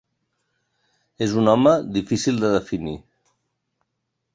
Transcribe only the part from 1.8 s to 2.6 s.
difícil de